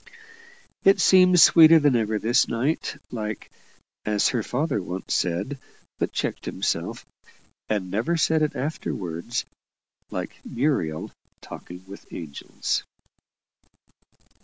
It 0.83 0.99
seemed 0.99 1.39
sweeter 1.39 1.77
than 1.77 1.95
ever 1.95 2.17
this 2.17 2.47
night, 2.47 2.97
like 3.11 3.51
as 4.03 4.29
her 4.29 4.41
father 4.41 4.81
once 4.81 5.13
said, 5.13 5.59
but 5.99 6.11
checked 6.11 6.45
himself, 6.45 7.05
and 7.69 7.91
never 7.91 8.17
said 8.17 8.41
it 8.41 8.55
afterwards 8.55 9.45
like 10.09 10.43
Muriel 10.43 11.11
talking 11.39 11.85
with 11.87 12.11
angels. 12.11 12.83